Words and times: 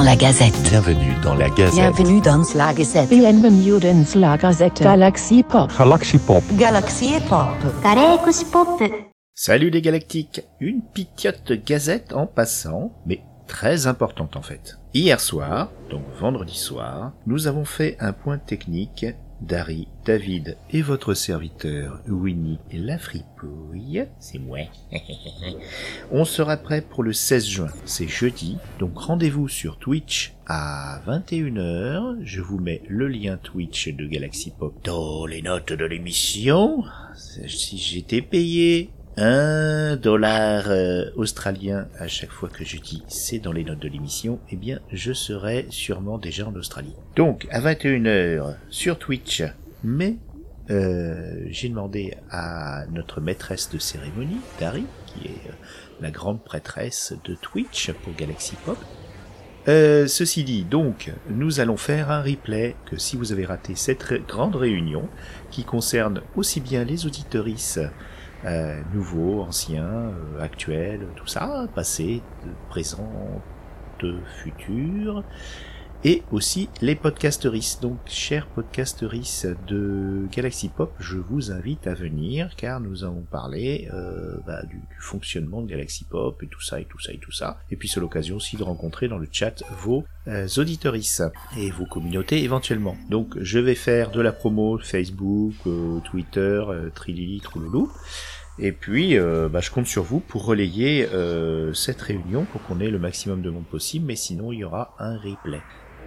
la 0.00 0.16
Gazette. 0.16 0.58
Bienvenue 0.62 1.14
dans 1.22 1.34
la 1.34 1.50
Gazette. 1.50 1.74
Bienvenue 1.74 2.20
dans 2.22 2.42
la 2.54 2.72
Gazette. 2.72 3.08
Bienvenue 3.10 3.78
dans 3.78 4.20
la 4.20 4.38
Gazette. 4.38 4.82
Galaxy 4.82 5.42
Pop. 5.42 5.70
Galaxy 5.78 6.18
Pop. 6.18 6.42
Galaxy 6.54 7.12
Pop. 7.28 7.48
Galaxy 7.82 8.44
Pop. 8.46 8.82
Salut 9.34 9.68
les 9.68 9.82
galactiques. 9.82 10.42
Une 10.60 10.80
pitiote 10.80 11.52
gazette 11.52 12.14
en 12.14 12.26
passant, 12.26 12.92
mais 13.04 13.20
très 13.46 13.86
importante 13.86 14.36
en 14.36 14.42
fait. 14.42 14.78
Hier 14.94 15.20
soir, 15.20 15.70
donc 15.90 16.02
vendredi 16.18 16.56
soir, 16.56 17.12
nous 17.26 17.46
avons 17.46 17.66
fait 17.66 17.96
un 18.00 18.12
point 18.12 18.38
technique 18.38 19.04
Dari, 19.46 19.88
David 20.04 20.56
et 20.70 20.82
votre 20.82 21.14
serviteur 21.14 22.00
Winnie 22.08 22.58
la 22.72 22.96
fripouille, 22.96 24.06
c'est 24.20 24.38
moi. 24.38 24.58
On 26.12 26.24
sera 26.24 26.56
prêt 26.56 26.80
pour 26.80 27.02
le 27.02 27.12
16 27.12 27.46
juin, 27.46 27.68
c'est 27.84 28.08
jeudi, 28.08 28.58
donc 28.78 28.96
rendez-vous 28.96 29.48
sur 29.48 29.78
Twitch 29.78 30.34
à 30.46 31.00
21h. 31.06 32.18
Je 32.22 32.40
vous 32.40 32.58
mets 32.58 32.82
le 32.88 33.08
lien 33.08 33.36
Twitch 33.36 33.88
de 33.88 34.06
Galaxy 34.06 34.52
Pop 34.56 34.74
dans 34.84 35.26
les 35.26 35.42
notes 35.42 35.72
de 35.72 35.84
l'émission. 35.84 36.84
Si 37.16 37.78
j'étais 37.78 38.22
payé 38.22 38.90
un 39.16 39.96
dollar 39.96 40.64
euh, 40.68 41.10
australien 41.16 41.86
à 41.98 42.08
chaque 42.08 42.30
fois 42.30 42.48
que 42.48 42.64
je 42.64 42.78
dis 42.78 43.02
c'est 43.08 43.38
dans 43.38 43.52
les 43.52 43.64
notes 43.64 43.80
de 43.80 43.88
l'émission, 43.88 44.38
eh 44.50 44.56
bien 44.56 44.80
je 44.90 45.12
serai 45.12 45.66
sûrement 45.70 46.18
déjà 46.18 46.46
en 46.46 46.54
Australie. 46.54 46.94
Donc 47.16 47.46
à 47.50 47.60
21h 47.60 48.56
sur 48.70 48.98
Twitch, 48.98 49.42
mais 49.84 50.16
euh, 50.70 51.44
j'ai 51.48 51.68
demandé 51.68 52.14
à 52.30 52.84
notre 52.92 53.20
maîtresse 53.20 53.68
de 53.70 53.78
cérémonie, 53.78 54.40
Dari, 54.60 54.84
qui 55.06 55.26
est 55.26 55.48
euh, 55.48 55.54
la 56.00 56.10
grande 56.10 56.42
prêtresse 56.42 57.14
de 57.24 57.34
Twitch 57.34 57.92
pour 57.92 58.14
Galaxy 58.14 58.54
Pop. 58.64 58.78
Euh, 59.68 60.06
ceci 60.06 60.44
dit, 60.44 60.64
donc, 60.64 61.12
nous 61.28 61.60
allons 61.60 61.76
faire 61.76 62.10
un 62.10 62.22
replay 62.22 62.74
que 62.86 62.96
si 62.96 63.16
vous 63.16 63.32
avez 63.32 63.44
raté 63.44 63.74
cette 63.74 64.26
grande 64.26 64.56
réunion, 64.56 65.08
qui 65.50 65.64
concerne 65.64 66.22
aussi 66.36 66.60
bien 66.60 66.84
les 66.84 67.06
auditorices 67.06 67.78
euh, 68.44 68.80
nouveaux, 68.92 69.42
anciens, 69.42 69.84
euh, 69.84 70.40
actuels, 70.40 71.06
tout 71.16 71.26
ça, 71.26 71.66
passé, 71.74 72.22
présent, 72.68 73.08
futur, 74.42 75.22
et 76.04 76.22
aussi 76.32 76.68
les 76.80 76.94
podcasteristes. 76.94 77.82
Donc, 77.82 77.98
chers 78.06 78.46
podcasteristes 78.46 79.48
de 79.66 80.26
Galaxy 80.34 80.68
Pop, 80.68 80.92
je 80.98 81.16
vous 81.16 81.52
invite 81.52 81.86
à 81.86 81.94
venir, 81.94 82.56
car 82.56 82.80
nous 82.80 83.04
allons 83.04 83.24
parler 83.30 83.88
euh, 83.92 84.36
bah, 84.46 84.62
du, 84.64 84.76
du 84.76 85.00
fonctionnement 85.00 85.62
de 85.62 85.68
Galaxy 85.68 86.04
Pop, 86.04 86.42
et 86.42 86.48
tout 86.48 86.60
ça, 86.60 86.80
et 86.80 86.84
tout 86.84 86.98
ça, 86.98 87.12
et 87.12 87.18
tout 87.18 87.32
ça. 87.32 87.58
Et 87.70 87.76
puis 87.76 87.88
c'est 87.88 88.00
l'occasion 88.00 88.36
aussi 88.36 88.56
de 88.56 88.62
rencontrer 88.62 89.08
dans 89.08 89.18
le 89.18 89.28
chat 89.30 89.62
vos 89.80 90.04
euh, 90.26 90.48
auditorices 90.56 91.22
et 91.56 91.70
vos 91.70 91.86
communautés 91.86 92.42
éventuellement. 92.42 92.96
Donc, 93.10 93.36
je 93.40 93.58
vais 93.58 93.74
faire 93.74 94.10
de 94.10 94.20
la 94.20 94.32
promo 94.32 94.78
Facebook, 94.78 95.54
euh, 95.66 96.00
Twitter, 96.00 96.62
euh, 96.68 96.90
Trilili, 96.90 97.40
Trouloulou. 97.40 97.90
Et 98.58 98.72
puis, 98.72 99.16
euh, 99.16 99.48
bah, 99.48 99.60
je 99.60 99.70
compte 99.70 99.86
sur 99.86 100.02
vous 100.02 100.20
pour 100.20 100.44
relayer 100.44 101.08
euh, 101.12 101.72
cette 101.72 102.00
réunion 102.02 102.44
pour 102.44 102.62
qu'on 102.62 102.80
ait 102.80 102.90
le 102.90 102.98
maximum 102.98 103.40
de 103.40 103.48
monde 103.50 103.64
possible, 103.64 104.04
mais 104.06 104.16
sinon 104.16 104.52
il 104.52 104.58
y 104.58 104.64
aura 104.64 104.94
un 104.98 105.16
replay. 105.16 105.62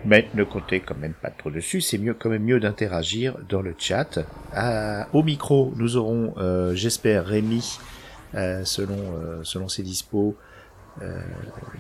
Mais 0.06 0.28
ne 0.36 0.44
comptez 0.44 0.82
quand 0.82 0.98
même 0.98 1.14
pas 1.14 1.32
trop 1.32 1.50
dessus, 1.50 1.82
c'est 1.82 1.98
mieux 1.98 2.14
quand 2.14 2.30
même 2.30 2.44
mieux 2.44 2.60
d'interagir 2.60 3.38
dans 3.50 3.62
le 3.62 3.74
chat. 3.78 4.20
À- 4.54 5.08
au 5.14 5.24
micro, 5.24 5.74
nous 5.78 5.98
aurons, 5.98 6.34
euh, 6.38 6.76
j'espère, 6.76 7.26
Rémi, 7.26 7.80
euh, 8.36 8.64
selon 8.66 8.98
euh, 9.00 9.40
selon 9.44 9.68
ses 9.68 9.82
dispos, 9.82 10.36
euh, 11.02 11.20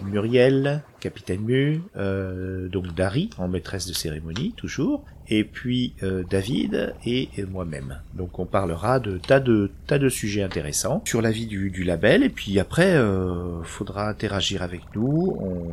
Muriel, 0.04 0.82
Capitaine 1.00 1.42
Mu, 1.42 1.82
euh, 1.98 2.68
donc 2.68 2.94
Dari 2.96 3.30
en 3.38 3.48
maîtresse 3.48 3.88
de 3.88 3.94
cérémonie 3.94 4.54
toujours, 4.58 5.06
et 5.30 5.44
puis 5.44 5.94
euh, 6.04 6.24
David 6.30 6.96
et 7.06 7.30
moi-même. 7.50 8.00
Donc 8.16 8.40
on 8.40 8.46
parlera 8.46 9.00
de 9.00 9.18
tas 9.18 9.40
de 9.40 9.72
tas 9.88 10.00
de 10.00 10.10
sujets 10.10 10.42
intéressants 10.44 11.02
sur 11.06 11.22
la 11.22 11.32
vie 11.32 11.46
du, 11.46 11.70
du 11.70 11.84
label, 11.84 12.24
et 12.24 12.30
puis 12.30 12.60
après 12.60 12.96
euh, 12.96 13.62
faudra 13.64 14.10
interagir 14.10 14.64
avec 14.64 14.82
nous. 14.96 15.38
On 15.40 15.72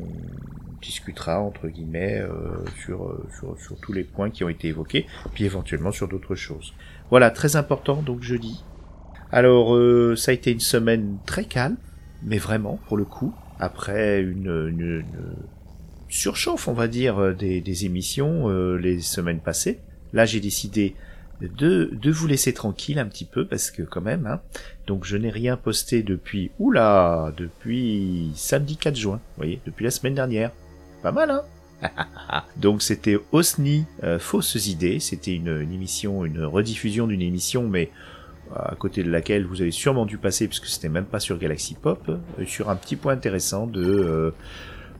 discutera 0.83 1.41
entre 1.41 1.69
guillemets 1.69 2.21
euh, 2.21 2.65
sur, 2.85 3.05
euh, 3.07 3.27
sur 3.39 3.59
sur 3.59 3.77
tous 3.79 3.93
les 3.93 4.05
points 4.05 4.31
qui 4.31 4.45
ont 4.45 4.49
été 4.49 4.69
évoqués, 4.69 5.07
puis 5.33 5.45
éventuellement 5.45 5.93
sur 5.93 6.09
d'autres 6.09 6.35
choses. 6.35 6.75
Voilà, 7.11 7.31
très 7.31 7.57
important 7.57 8.03
donc 8.03 8.23
jeudi. 8.23 8.65
Alors 9.31 9.75
euh, 9.75 10.15
ça 10.17 10.31
a 10.33 10.35
été 10.35 10.53
une 10.53 10.61
semaine 10.61 11.19
très 11.25 11.45
calme, 11.45 11.77
mais 12.23 12.39
vraiment 12.39 12.79
pour 12.89 12.97
le 12.97 13.05
coup 13.05 13.35
après 13.59 14.21
une, 14.21 14.69
une, 14.69 14.81
une 14.81 15.37
surchauffe, 16.13 16.69
on 16.69 16.73
va 16.73 16.89
dire, 16.89 17.19
euh, 17.19 17.33
des, 17.33 17.61
des 17.61 17.87
émissions 17.87 18.49
euh, 18.49 18.77
les 18.77 19.01
semaines 19.01 19.41
passées. 19.41 19.81
Là, 20.13 20.27
j'ai 20.27 20.41
décidé 20.41 20.95
de, 21.41 21.91
de 21.93 22.11
vous 22.11 22.27
laisser 22.27 22.53
tranquille 22.53 22.99
un 22.99 23.07
petit 23.07 23.25
peu 23.25 23.47
parce 23.47 23.71
que 23.71 23.83
quand 23.83 24.03
même, 24.03 24.27
hein, 24.27 24.41
donc 24.87 25.05
je 25.05 25.17
n'ai 25.17 25.31
rien 25.31 25.57
posté 25.57 26.03
depuis, 26.03 26.51
oula, 26.59 27.33
depuis 27.37 28.31
samedi 28.35 28.77
4 28.77 28.95
juin, 28.95 29.17
vous 29.17 29.37
voyez, 29.39 29.61
depuis 29.65 29.85
la 29.85 29.91
semaine 29.91 30.15
dernière. 30.15 30.53
Pas 31.03 31.13
mal, 31.13 31.31
hein 31.31 31.43
donc 32.59 32.81
c'était 32.81 33.19
Osni, 33.33 33.85
euh, 34.05 34.19
Fausses 34.21 34.67
idées, 34.69 35.01
c'était 35.01 35.35
une, 35.35 35.49
émission, 35.73 36.25
une 36.25 36.45
rediffusion 36.45 37.09
d'une 37.09 37.23
émission, 37.23 37.67
mais 37.69 37.91
à 38.55 38.75
côté 38.77 39.03
de 39.03 39.11
laquelle 39.11 39.45
vous 39.47 39.63
avez 39.63 39.73
sûrement 39.73 40.07
dû 40.07 40.17
passer 40.19 40.47
puisque 40.47 40.67
c'était 40.67 40.89
même 40.91 41.07
pas 41.07 41.19
sur 41.19 41.39
Galaxy 41.39 41.75
Pop, 41.75 42.09
euh, 42.09 42.45
sur 42.47 42.71
un 42.71 42.77
petit 42.77 42.95
point 42.97 43.15
intéressant 43.15 43.67
de 43.67 43.83
euh, 43.83 44.31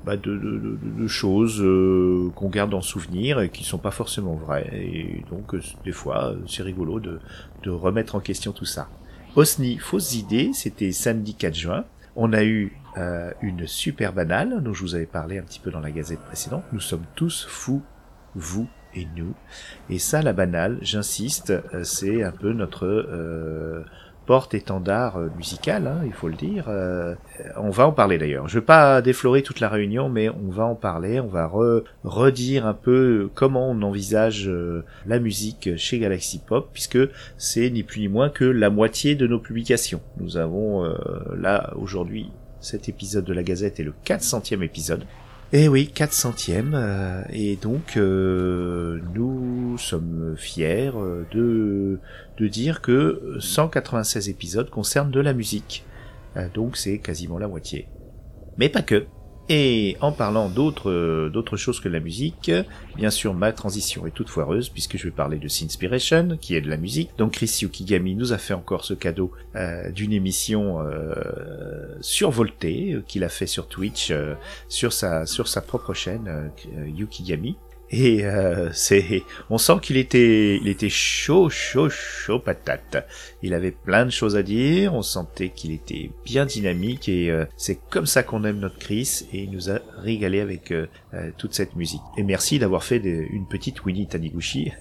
bah, 0.05 0.17
de, 0.17 0.37
de, 0.37 0.59
de- 0.59 0.79
de 1.03 1.07
choses 1.07 1.61
euh, 1.63 2.31
qu'on 2.35 2.49
garde 2.49 2.75
en 2.75 2.81
souvenir 2.81 3.41
et 3.41 3.51
qui 3.51 3.63
sont 3.63 3.79
pas 3.79 3.93
forcément 3.93 4.35
vraies. 4.35 4.69
Et 4.73 5.23
donc 5.31 5.55
euh, 5.55 5.61
des 5.85 5.93
fois 5.93 6.31
euh, 6.33 6.37
c'est 6.49 6.65
rigolo 6.65 6.99
de, 6.99 7.21
de 7.63 7.71
remettre 7.71 8.17
en 8.17 8.21
question 8.21 8.51
tout 8.53 8.65
ça. 8.65 8.89
Osni, 9.37 9.77
fausses 9.79 10.15
idées, 10.17 10.51
c'était 10.53 10.91
samedi 10.91 11.35
4 11.37 11.55
juin. 11.55 11.85
On 12.17 12.33
a 12.33 12.43
eu 12.45 12.73
euh, 12.99 13.31
une 13.41 13.67
super 13.67 14.13
banale 14.13 14.63
dont 14.63 14.73
je 14.73 14.83
vous 14.83 14.95
avais 14.95 15.07
parlé 15.07 15.39
un 15.39 15.43
petit 15.43 15.61
peu 15.61 15.71
dans 15.71 15.81
la 15.81 15.91
gazette 15.91 16.21
précédente. 16.21 16.65
Nous 16.73 16.81
sommes 16.81 17.05
tous 17.15 17.47
fous, 17.49 17.83
vous 18.35 18.69
et 18.95 19.07
nous. 19.17 19.35
Et 19.89 19.99
ça, 19.99 20.21
la 20.23 20.33
banale, 20.33 20.79
j'insiste, 20.83 21.51
euh, 21.51 21.83
c'est 21.83 22.23
un 22.23 22.33
peu 22.33 22.53
notre 22.53 22.87
euh, 22.87 23.83
porte-étendard 24.27 25.17
euh, 25.17 25.31
musical, 25.37 25.87
hein, 25.87 26.03
il 26.05 26.13
faut 26.13 26.29
le 26.29 26.35
dire. 26.37 26.67
Euh, 26.69 27.15
on 27.57 27.71
va 27.71 27.87
en 27.87 27.93
parler 27.93 28.19
d'ailleurs. 28.19 28.49
Je 28.49 28.59
vais 28.59 28.65
pas 28.65 29.01
déflorer 29.03 29.43
toute 29.43 29.61
la 29.61 29.69
réunion, 29.69 30.09
mais 30.11 30.29
on 30.29 30.51
va 30.51 30.65
en 30.65 30.75
parler. 30.75 31.21
On 31.21 31.27
va 31.27 31.47
re- 31.49 31.85
redire 32.05 32.67
un 32.67 32.75
peu 32.75 33.31
comment 33.35 33.71
on 33.71 33.81
envisage 33.83 34.51
la 35.07 35.19
musique 35.19 35.77
chez 35.77 35.99
Galaxy 35.99 36.41
Pop, 36.47 36.69
puisque 36.73 36.99
c'est 37.37 37.71
ni 37.71 37.83
plus 37.83 38.01
ni 38.01 38.09
moins 38.09 38.29
que 38.29 38.45
la 38.45 38.71
moitié 38.71 39.15
de 39.15 39.27
nos 39.27 39.41
publications. 39.41 40.03
Nous 40.21 40.37
avons 40.37 40.85
là 41.35 41.73
aujourd'hui 41.77 42.31
cet 42.63 42.89
épisode 42.89 43.25
de 43.25 43.33
la 43.33 43.43
Gazette 43.43 43.81
est 43.81 43.85
le 43.85 43.95
400e 44.05 44.63
épisode. 44.63 45.05
Eh 45.55 45.69
oui, 45.69 45.93
400e, 45.95 46.71
euh, 46.73 47.23
et 47.31 47.57
donc 47.57 47.99
euh, 47.99 49.01
nous 49.15 49.77
sommes 49.77 50.35
fiers 50.39 50.93
euh, 50.97 51.25
de, 51.31 51.99
de 52.39 52.49
dire 52.49 52.81
que 52.81 53.37
196 53.39 54.31
épisodes 54.31 54.71
concernent 54.71 55.11
de 55.11 55.21
la 55.21 55.35
musique. 55.35 55.85
Donc 56.55 56.79
c'est 56.79 56.99
quasiment 56.99 57.37
la 57.37 57.49
moitié. 57.49 57.89
Mais 58.57 58.71
pas 58.71 58.81
que. 58.81 59.05
Et 59.49 59.97
en 60.01 60.13
parlant 60.13 60.49
d'autres 60.49 61.29
d'autres 61.33 61.57
choses 61.57 61.81
que 61.81 61.89
la 61.89 62.01
musique, 62.01 62.51
bien 62.97 63.11
sûr 63.11 63.35
ma 63.35 63.53
transition 63.53 64.07
est 64.07 64.11
toute 64.11 64.29
foireuse 64.29 64.69
puisque 64.69 64.97
je 64.97 65.05
vais 65.05 65.11
parler 65.11 65.39
de 65.39 65.49
Sinspiration 65.49 66.39
qui 66.41 66.55
est 66.55 66.61
de 66.61 66.71
la 66.71 66.77
musique. 66.77 67.11
Donc 67.19 67.33
Chris 67.33 67.59
Yukigami 67.63 68.15
nous 68.15 68.33
a 68.33 68.39
fait 68.39 68.55
encore 68.55 68.85
ce 68.85 68.95
cadeau 68.95 69.33
euh, 69.57 69.91
d'une 69.91 70.13
émission 70.13 70.81
euh, 70.81 71.15
survoltée 72.01 72.93
euh, 72.95 73.03
qu'il 73.07 73.25
a 73.25 73.29
fait 73.29 73.47
sur 73.47 73.67
Twitch 73.67 74.11
euh, 74.11 74.35
sur 74.69 74.93
sa 74.93 75.27
sur 75.27 75.49
sa 75.49 75.61
propre 75.61 75.93
chaîne 75.93 76.51
Yukigami. 76.87 77.57
Et 77.93 78.25
euh, 78.25 78.71
c'est, 78.73 79.23
on 79.51 79.59
sent 79.59 79.75
qu'il 79.83 79.99
était, 79.99 80.57
il 80.57 80.67
était 80.67 80.89
chaud, 80.89 81.51
chaud, 81.51 81.91
chaud 81.91 82.39
patate. 82.39 83.07
Il 83.43 83.53
avait 83.53 83.71
plein 83.71 84.07
de 84.07 84.11
choses 84.11 84.35
à 84.35 84.43
dire. 84.43 84.95
On 84.95 85.03
sentait 85.03 85.51
qu'il 85.51 85.73
était 85.73 86.11
bien 86.25 86.47
dynamique 86.47 87.11
et 87.11 87.31
euh, 87.31 87.45
c'est 87.59 87.79
comme 87.91 88.07
ça 88.07 88.23
qu'on 88.23 88.45
aime 88.45 88.61
notre 88.61 88.79
Chris 88.79 89.27
et 89.35 89.43
il 89.43 89.51
nous 89.51 89.71
a 89.71 89.81
régalé 89.99 90.41
avec 90.41 90.71
euh, 90.71 90.87
euh, 91.13 91.31
toute 91.37 91.53
cette 91.53 91.77
musique. 91.77 92.01
Et 92.17 92.23
merci 92.23 92.59
d'avoir 92.59 92.83
fait 92.83 92.97
une 92.97 93.47
petite 93.47 93.85
Winnie 93.85 94.07
Taniguchi. 94.07 94.73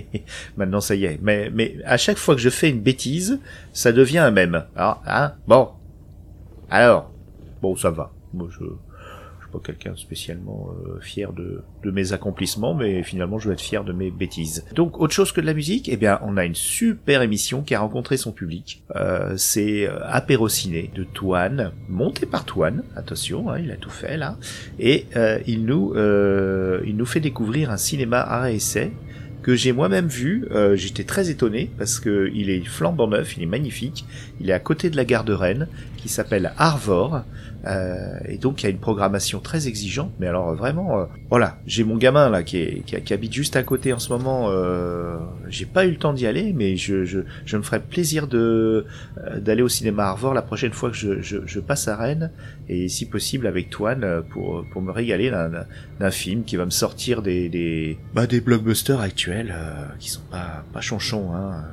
Maintenant 0.56 0.80
ça 0.80 0.94
y 0.94 1.06
est. 1.06 1.18
Mais, 1.20 1.50
mais 1.52 1.74
à 1.84 1.96
chaque 1.96 2.18
fois 2.18 2.36
que 2.36 2.40
je 2.40 2.50
fais 2.50 2.70
une 2.70 2.80
bêtise, 2.80 3.40
ça 3.72 3.90
devient 3.90 4.18
un 4.18 4.30
mème. 4.30 4.64
Alors, 4.76 5.02
hein, 5.06 5.34
bon. 5.48 5.70
Alors, 6.70 7.10
bon, 7.62 7.74
ça 7.74 7.90
va. 7.90 8.12
Je, 8.32 8.46
je 8.48 8.64
suis 9.50 9.58
pas 9.58 9.64
quelqu'un 9.64 9.96
spécialement 9.96 10.70
euh, 10.86 11.00
fier 11.00 11.32
de, 11.32 11.62
mes 11.90 12.12
accomplissements, 12.12 12.74
mais 12.74 13.02
finalement 13.02 13.38
je 13.38 13.48
vais 13.48 13.54
être 13.54 13.60
fier 13.60 13.84
de 13.84 13.92
mes 13.92 14.10
bêtises. 14.10 14.64
Donc 14.74 15.00
autre 15.00 15.12
chose 15.12 15.32
que 15.32 15.40
de 15.40 15.46
la 15.46 15.54
musique, 15.54 15.88
eh 15.88 15.96
bien 15.96 16.20
on 16.22 16.36
a 16.36 16.44
une 16.44 16.54
super 16.54 17.22
émission 17.22 17.62
qui 17.62 17.74
a 17.74 17.80
rencontré 17.80 18.16
son 18.16 18.32
public. 18.32 18.82
Euh, 18.96 19.34
c'est 19.36 19.86
euh, 19.86 19.98
Apérociné 20.04 20.90
de 20.94 21.04
Toine, 21.04 21.72
monté 21.88 22.26
par 22.26 22.44
Toine, 22.44 22.84
attention, 22.96 23.50
hein, 23.50 23.58
il 23.58 23.70
a 23.70 23.76
tout 23.76 23.90
fait 23.90 24.16
là, 24.16 24.36
et 24.78 25.06
il 25.46 25.64
nous 25.64 25.94
il 25.94 26.96
nous 26.96 27.06
fait 27.06 27.20
découvrir 27.20 27.70
un 27.70 27.76
cinéma 27.76 28.50
et 28.50 28.56
essai 28.56 28.92
que 29.42 29.54
j'ai 29.54 29.72
moi-même 29.72 30.06
vu. 30.06 30.46
J'étais 30.74 31.04
très 31.04 31.30
étonné 31.30 31.70
parce 31.78 31.98
que 31.98 32.30
il 32.34 32.50
est 32.50 32.64
flambant 32.64 33.08
neuf, 33.08 33.36
il 33.36 33.42
est 33.42 33.46
magnifique. 33.46 34.04
Il 34.40 34.50
est 34.50 34.52
à 34.52 34.58
côté 34.58 34.90
de 34.90 34.96
la 34.96 35.04
gare 35.04 35.24
de 35.24 35.32
Rennes, 35.32 35.68
qui 36.00 36.08
s'appelle 36.08 36.52
Arvor. 36.56 37.22
Euh, 37.66 38.18
et 38.26 38.38
donc 38.38 38.62
il 38.62 38.64
y 38.64 38.66
a 38.68 38.70
une 38.70 38.78
programmation 38.78 39.40
très 39.40 39.68
exigeante. 39.68 40.12
Mais 40.18 40.26
alors 40.26 40.54
vraiment, 40.54 40.98
euh, 40.98 41.04
voilà, 41.28 41.58
j'ai 41.66 41.84
mon 41.84 41.96
gamin 41.96 42.30
là 42.30 42.42
qui, 42.42 42.56
est, 42.56 42.82
qui, 42.84 43.12
habite 43.12 43.32
juste 43.32 43.56
à 43.56 43.62
côté 43.62 43.92
en 43.92 43.98
ce 43.98 44.10
moment. 44.10 44.46
Euh, 44.48 45.18
j'ai 45.48 45.66
pas 45.66 45.84
eu 45.84 45.90
le 45.90 45.96
temps 45.96 46.12
d'y 46.12 46.26
aller, 46.26 46.52
mais 46.54 46.76
je, 46.76 47.04
je, 47.04 47.20
je 47.44 47.56
me 47.56 47.62
ferai 47.62 47.80
plaisir 47.80 48.26
de 48.26 48.86
euh, 49.18 49.40
d'aller 49.40 49.62
au 49.62 49.68
cinéma 49.68 50.04
Arvor 50.04 50.34
la 50.34 50.42
prochaine 50.42 50.72
fois 50.72 50.90
que 50.90 50.96
je, 50.96 51.20
je, 51.20 51.38
je 51.44 51.60
passe 51.60 51.88
à 51.88 51.96
Rennes 51.96 52.30
et 52.68 52.88
si 52.88 53.06
possible 53.06 53.46
avec 53.46 53.68
Toine 53.68 54.04
euh, 54.04 54.22
pour 54.22 54.64
pour 54.72 54.80
me 54.80 54.92
régaler 54.92 55.30
d'un 55.30 55.50
d'un 55.98 56.10
film 56.10 56.44
qui 56.44 56.56
va 56.56 56.64
me 56.64 56.70
sortir 56.70 57.20
des 57.20 57.48
des 57.48 57.98
bah, 58.14 58.26
des 58.26 58.40
blockbusters 58.40 59.00
actuels 59.00 59.52
euh, 59.54 59.84
qui 59.98 60.08
sont 60.08 60.22
pas 60.30 60.64
pas 60.72 60.80
chanchons 60.80 61.34
hein 61.34 61.64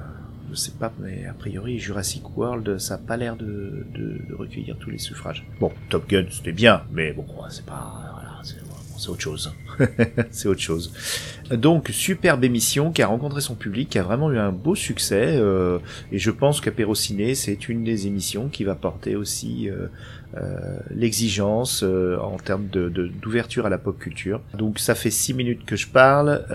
je 0.49 0.55
sais 0.55 0.71
pas, 0.71 0.91
mais 0.99 1.25
a 1.25 1.33
priori 1.33 1.79
Jurassic 1.79 2.37
World, 2.37 2.77
ça 2.77 2.95
a 2.95 2.97
pas 2.97 3.17
l'air 3.17 3.35
de, 3.35 3.85
de, 3.93 4.21
de 4.27 4.33
recueillir 4.35 4.77
tous 4.77 4.89
les 4.89 4.97
suffrages. 4.97 5.45
Bon, 5.59 5.71
Top 5.89 6.07
Gun, 6.09 6.25
c'était 6.29 6.51
bien, 6.51 6.83
mais 6.91 7.13
bon, 7.13 7.25
c'est 7.49 7.65
pas, 7.65 8.16
c'est 8.97 9.09
autre 9.09 9.21
chose. 9.21 9.53
c'est 10.31 10.47
autre 10.47 10.61
chose. 10.61 10.93
Donc, 11.51 11.89
superbe 11.91 12.43
émission 12.43 12.91
qui 12.91 13.01
a 13.01 13.07
rencontré 13.07 13.41
son 13.41 13.55
public, 13.55 13.89
qui 13.89 13.99
a 13.99 14.03
vraiment 14.03 14.31
eu 14.31 14.37
un 14.37 14.51
beau 14.51 14.75
succès, 14.75 15.37
euh, 15.37 15.79
et 16.11 16.19
je 16.19 16.31
pense 16.31 16.61
qu'Apérociné, 16.61 17.35
c'est 17.35 17.69
une 17.69 17.83
des 17.83 18.07
émissions 18.07 18.49
qui 18.49 18.63
va 18.63 18.75
porter 18.75 19.15
aussi 19.15 19.69
euh, 19.69 19.87
euh, 20.35 20.79
l'exigence 20.91 21.83
en 21.83 22.37
termes 22.37 22.67
d'ouverture 22.67 23.65
à 23.65 23.69
la 23.69 23.77
pop 23.77 23.97
culture. 23.97 24.41
Donc, 24.53 24.79
ça 24.79 24.95
fait 24.95 25.11
six 25.11 25.33
minutes 25.33 25.65
que 25.65 25.75
je 25.75 25.87
parle, 25.87 26.45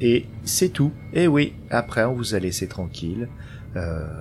et 0.00 0.26
c'est 0.44 0.70
tout. 0.70 0.92
Et 1.12 1.28
oui, 1.28 1.54
après, 1.70 2.04
on 2.04 2.14
vous 2.14 2.34
a 2.34 2.38
laissé 2.38 2.66
tranquille. 2.66 3.28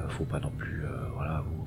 Faut 0.10 0.25
pas 0.25 0.39
non 0.39 0.51
plus, 0.57 0.83
euh, 0.83 0.89
voilà, 1.15 1.44
vous, 1.48 1.65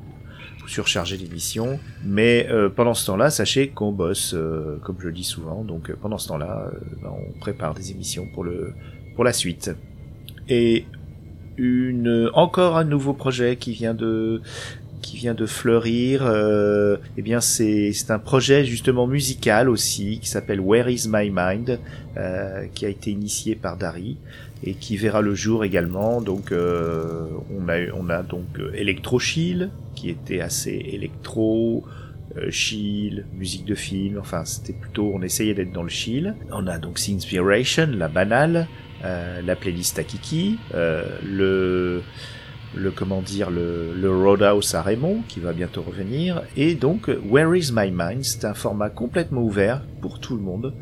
vous 0.59 0.59
surcharger 0.70 1.16
l'émission. 1.16 1.78
Mais 2.04 2.46
euh, 2.50 2.68
pendant 2.68 2.94
ce 2.94 3.06
temps-là, 3.06 3.30
sachez 3.30 3.68
qu'on 3.68 3.92
bosse, 3.92 4.34
euh, 4.34 4.78
comme 4.82 4.96
je 5.00 5.06
le 5.06 5.12
dis 5.12 5.24
souvent. 5.24 5.64
Donc, 5.64 5.90
euh, 5.90 5.96
pendant 6.00 6.16
ce 6.16 6.28
temps-là, 6.28 6.70
ben, 7.02 7.10
on 7.10 7.38
prépare 7.40 7.74
des 7.74 7.90
émissions 7.90 8.26
pour 8.32 8.44
le 8.44 8.72
pour 9.16 9.24
la 9.24 9.32
suite. 9.32 9.70
Et 10.48 10.86
une 11.56 12.30
encore 12.32 12.76
un 12.76 12.84
nouveau 12.84 13.12
projet 13.12 13.56
qui 13.56 13.72
vient 13.72 13.94
de 13.94 14.40
qui 15.00 15.16
vient 15.16 15.34
de 15.34 15.46
fleurir. 15.46 16.22
Euh, 16.24 16.96
eh 17.16 17.22
bien, 17.22 17.40
c'est 17.40 17.92
un 18.10 18.18
projet 18.18 18.64
justement 18.64 19.06
musical 19.06 19.68
aussi 19.68 20.18
qui 20.20 20.28
s'appelle 20.28 20.60
Where 20.60 20.88
Is 20.88 21.06
My 21.08 21.30
Mind, 21.34 21.78
euh, 22.16 22.66
qui 22.74 22.86
a 22.86 22.88
été 22.88 23.10
initié 23.10 23.54
par 23.54 23.76
Dari 23.76 24.16
et 24.62 24.74
qui 24.74 24.96
verra 24.96 25.22
le 25.22 25.34
jour 25.34 25.64
également. 25.64 26.20
Donc, 26.20 26.52
euh, 26.52 27.26
on 27.56 27.68
a 27.68 27.78
on 27.94 28.10
a 28.10 28.22
donc 28.22 28.58
euh, 28.58 28.72
Electro 28.74 29.18
Chill 29.18 29.70
qui 29.94 30.10
était 30.10 30.40
assez 30.40 30.72
électro. 30.92 31.84
euh, 32.36 32.50
chill, 32.50 33.24
musique 33.36 33.64
de 33.64 33.74
film, 33.74 34.18
enfin 34.18 34.44
c'était 34.44 34.72
plutôt, 34.72 35.10
on 35.14 35.22
essayait 35.22 35.54
d'être 35.54 35.72
dans 35.72 35.82
le 35.82 35.88
chill. 35.88 36.34
On 36.52 36.66
a 36.66 36.78
donc 36.78 37.00
Inspiration, 37.08 37.88
la 37.96 38.08
banale, 38.08 38.68
euh, 39.04 39.40
la 39.42 39.56
playlist 39.56 39.98
à 39.98 40.04
Kiki, 40.04 40.58
euh, 40.74 41.04
le 41.24 42.02
le 42.74 42.90
comment 42.90 43.20
dire 43.22 43.50
le, 43.50 43.92
le 43.94 44.10
Roadhouse 44.10 44.74
à 44.74 44.82
Raymond 44.82 45.22
qui 45.28 45.40
va 45.40 45.52
bientôt 45.52 45.82
revenir. 45.82 46.42
Et 46.56 46.74
donc 46.74 47.10
Where 47.28 47.54
is 47.56 47.70
my 47.72 47.90
mind 47.92 48.24
c'est 48.24 48.44
un 48.44 48.54
format 48.54 48.90
complètement 48.90 49.42
ouvert 49.42 49.82
pour 50.00 50.20
tout 50.20 50.36
le 50.36 50.42
monde. 50.42 50.74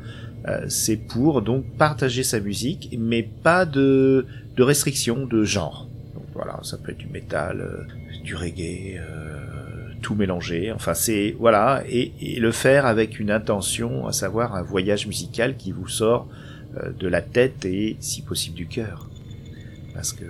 Euh, 0.46 0.66
c'est 0.68 0.96
pour 0.96 1.42
donc 1.42 1.64
partager 1.76 2.22
sa 2.22 2.40
musique 2.40 2.96
mais 2.98 3.22
pas 3.22 3.64
de 3.64 4.26
de 4.56 4.62
restriction 4.62 5.26
de 5.26 5.44
genre. 5.44 5.88
Donc 6.14 6.24
voilà 6.34 6.60
ça 6.62 6.76
peut 6.76 6.92
être 6.92 6.98
du 6.98 7.08
métal 7.08 7.60
euh, 7.60 8.22
du 8.22 8.34
reggae 8.34 8.98
euh, 8.98 9.38
tout 10.02 10.14
mélangé. 10.14 10.70
Enfin 10.72 10.94
c'est 10.94 11.34
voilà 11.38 11.82
et, 11.88 12.12
et 12.20 12.38
le 12.38 12.52
faire 12.52 12.86
avec 12.86 13.18
une 13.18 13.30
intention 13.30 14.06
à 14.06 14.12
savoir 14.12 14.54
un 14.54 14.62
voyage 14.62 15.06
musical 15.06 15.56
qui 15.56 15.72
vous 15.72 15.88
sort 15.88 16.28
euh, 16.76 16.90
de 16.98 17.08
la 17.08 17.22
tête 17.22 17.64
et 17.64 17.96
si 18.00 18.20
possible 18.20 18.56
du 18.56 18.66
cœur. 18.66 19.08
Parce 19.94 20.12
que 20.12 20.24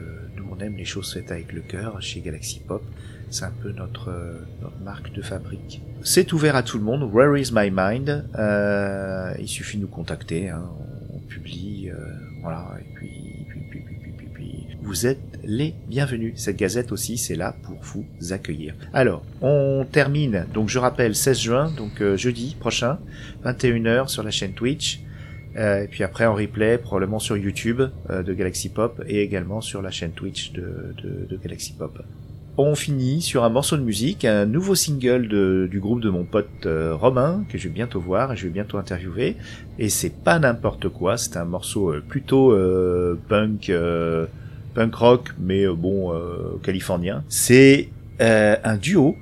on 0.51 0.59
aime 0.61 0.77
les 0.77 0.85
choses 0.85 1.13
faites 1.13 1.31
avec 1.31 1.53
le 1.53 1.61
cœur 1.61 2.01
chez 2.01 2.21
Galaxy 2.21 2.61
Pop. 2.67 2.83
C'est 3.31 3.45
un 3.45 3.53
peu 3.63 3.73
notre, 3.73 4.09
euh, 4.11 4.39
notre 4.63 4.79
marque 4.83 5.13
de 5.13 5.21
fabrique. 5.21 5.83
C'est 6.03 6.33
ouvert 6.33 6.57
à 6.57 6.63
tout 6.63 6.79
le 6.79 6.85
monde. 6.85 7.03
Where 7.13 7.37
is 7.39 7.51
my 7.53 7.71
mind? 7.73 8.25
Euh, 8.39 9.35
Il 9.39 9.49
suffit 9.49 9.77
de 9.77 9.83
nous 9.83 9.89
contacter. 9.89 10.49
hein. 10.49 10.65
On 11.13 11.19
publie, 11.21 11.91
euh, 11.91 11.97
voilà. 12.43 12.67
Et 12.81 12.95
puis, 12.95 13.47
puis, 13.51 13.61
puis, 13.71 13.81
puis, 13.81 13.97
puis, 14.01 14.13
puis, 14.17 14.27
puis, 14.33 14.67
vous 14.83 15.07
êtes 15.07 15.21
les 15.45 15.75
bienvenus. 15.89 16.33
Cette 16.37 16.57
gazette 16.57 16.91
aussi, 16.91 17.19
c'est 17.19 17.35
là 17.37 17.55
pour 17.65 17.77
vous 17.83 18.07
accueillir. 18.31 18.75
Alors, 18.95 19.23
on 19.43 19.85
termine. 19.91 20.47
Donc, 20.55 20.71
je 20.71 20.79
rappelle, 20.79 21.15
16 21.15 21.39
juin, 21.39 21.71
donc 21.77 22.01
euh, 22.01 22.17
jeudi 22.17 22.57
prochain, 22.59 22.99
21h 23.45 24.09
sur 24.09 24.23
la 24.23 24.31
chaîne 24.31 24.53
Twitch. 24.55 25.01
Euh, 25.59 25.83
et 25.83 25.89
puis 25.89 26.05
après 26.05 26.25
en 26.27 26.35
replay, 26.35 26.79
probablement 26.79 27.19
sur 27.19 27.37
YouTube 27.37 27.83
euh, 28.11 28.23
de 28.23 28.33
Galaxy 28.33 28.69
Pop 28.69 29.03
et 29.07 29.23
également 29.23 29.61
sur 29.61 29.83
la 29.83 29.91
chaîne 29.91 30.13
Twitch 30.13 30.53
de, 30.53 30.95
de, 31.03 31.37
Galaxy 31.37 31.73
Pop. 31.73 31.99
On 32.57 32.75
finit 32.75 33.23
sur 33.23 33.45
un 33.45 33.51
morceau 33.51 33.77
de 33.77 33.83
musique, 33.83 34.25
un 34.25 34.47
nouveau 34.47 34.75
single 34.75 35.29
du 35.69 35.81
groupe 35.81 36.01
de 36.01 36.11
mon 36.11 36.25
pote 36.25 36.49
euh, 36.67 36.95
Romain 36.95 37.45
que 37.49 37.57
je 37.59 37.69
vais 37.69 37.75
bientôt 37.75 38.01
voir 38.01 38.33
et 38.33 38.37
je 38.37 38.45
vais 38.45 38.53
bientôt 38.53 38.79
interviewer. 38.79 39.37
Et 39.79 39.89
c'est 39.89 40.13
pas 40.23 40.39
n'importe 40.39 40.89
quoi, 40.89 41.17
c'est 41.17 41.37
un 41.37 41.45
morceau 41.45 41.95
plutôt 42.09 42.57
punk, 43.29 43.73
punk 44.75 44.95
rock, 44.95 45.35
mais 45.39 45.69
bon 45.69 46.13
californien. 46.65 47.23
C'est 47.29 47.91
un 48.19 48.77
duo. 48.77 49.17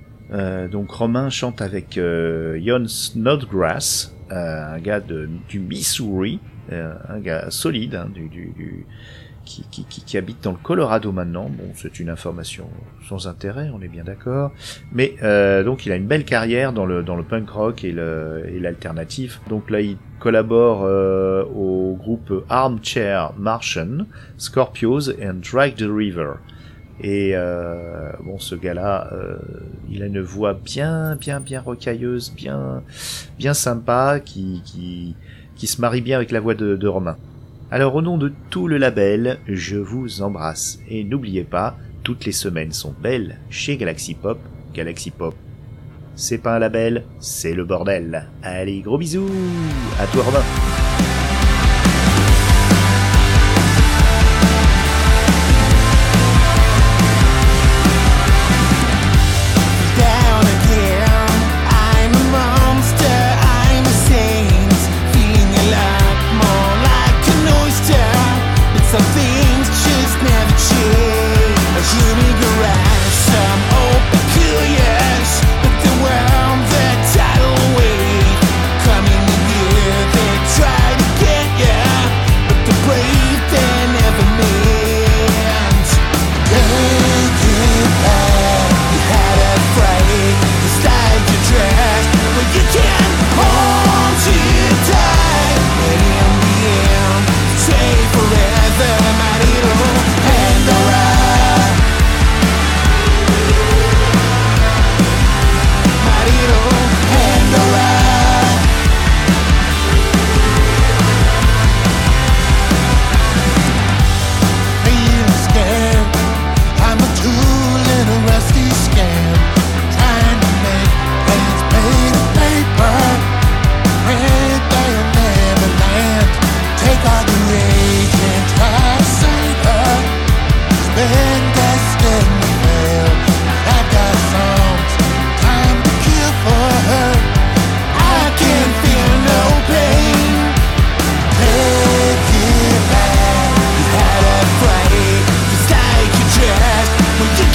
Donc 0.72 0.90
Romain 0.90 1.28
chante 1.28 1.60
avec 1.60 2.00
Jon 2.00 2.88
Snodgrass, 2.88 4.15
un 4.30 4.78
gars 4.78 5.00
de, 5.00 5.28
du 5.48 5.60
Missouri, 5.60 6.40
euh, 6.72 6.94
un 7.08 7.18
gars 7.20 7.50
solide, 7.50 7.94
hein, 7.94 8.08
du, 8.12 8.28
du, 8.28 8.52
du- 8.56 8.86
qui, 9.44 9.64
qui, 9.70 9.84
qui, 9.84 10.18
habite 10.18 10.42
dans 10.42 10.50
le 10.50 10.56
Colorado 10.56 11.12
maintenant. 11.12 11.48
Bon, 11.48 11.70
c'est 11.76 12.00
une 12.00 12.10
information 12.10 12.68
sans 13.08 13.28
intérêt, 13.28 13.70
on 13.72 13.80
est 13.80 13.88
bien 13.88 14.02
d'accord. 14.02 14.50
Mais 14.92 15.14
euh, 15.22 15.62
donc 15.62 15.86
il 15.86 15.92
a 15.92 15.96
une 15.96 16.06
belle 16.08 16.24
carrière 16.24 16.72
dans 16.72 16.84
le 16.84 17.04
dans 17.04 17.14
le 17.14 17.22
punk 17.22 17.48
rock 17.50 17.84
et 17.84 17.92
le 17.92 18.42
et. 18.48 19.38
Donc 19.48 19.70
là, 19.70 19.80
il 19.80 19.98
collabore 20.18 20.82
euh, 20.84 21.44
au 21.44 21.94
groupe 21.94 22.44
Armchair 22.48 23.32
Martian, 23.38 24.06
Scorpios 24.36 25.10
and 25.22 25.40
Drag 25.48 25.76
the 25.76 25.86
River. 25.88 26.34
Et 27.00 27.32
euh, 27.34 28.10
bon, 28.24 28.38
ce 28.38 28.54
gars-là, 28.54 29.10
euh, 29.12 29.36
il 29.90 30.02
a 30.02 30.06
une 30.06 30.20
voix 30.20 30.54
bien, 30.54 31.16
bien, 31.16 31.40
bien 31.40 31.60
rocailleuse, 31.60 32.32
bien, 32.34 32.82
bien 33.38 33.54
sympa, 33.54 34.20
qui, 34.24 34.62
qui, 34.64 35.14
qui 35.56 35.66
se 35.66 35.80
marie 35.80 36.00
bien 36.00 36.16
avec 36.16 36.30
la 36.30 36.40
voix 36.40 36.54
de, 36.54 36.76
de 36.76 36.88
Romain. 36.88 37.16
Alors, 37.70 37.94
au 37.96 38.02
nom 38.02 38.16
de 38.16 38.32
tout 38.50 38.68
le 38.68 38.78
label, 38.78 39.38
je 39.48 39.76
vous 39.76 40.22
embrasse. 40.22 40.78
Et 40.88 41.04
n'oubliez 41.04 41.44
pas, 41.44 41.76
toutes 42.02 42.24
les 42.24 42.32
semaines 42.32 42.72
sont 42.72 42.94
belles 43.02 43.38
chez 43.50 43.76
Galaxy 43.76 44.14
Pop. 44.14 44.38
Galaxy 44.72 45.10
Pop, 45.10 45.34
c'est 46.14 46.38
pas 46.38 46.56
un 46.56 46.58
label, 46.58 47.04
c'est 47.18 47.54
le 47.54 47.64
bordel. 47.64 48.28
Allez, 48.42 48.80
gros 48.80 48.98
bisous 48.98 49.28
À 49.98 50.06
toi, 50.06 50.22
Romain 50.22 50.85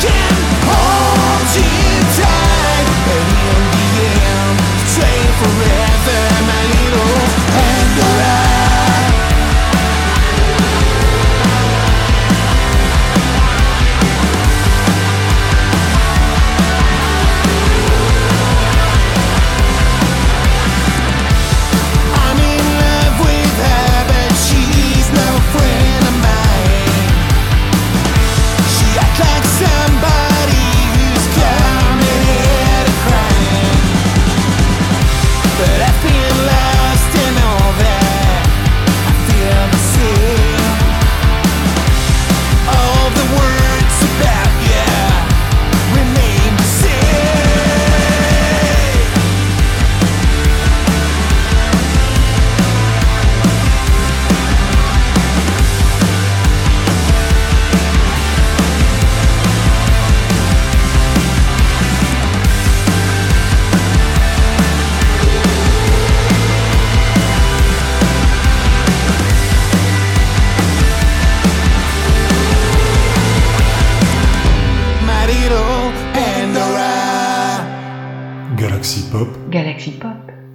can't 0.01 0.40